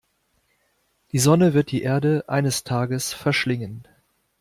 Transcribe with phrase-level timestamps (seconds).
[1.11, 3.85] Die Sonne wird die Erde eines Tages verschlingen.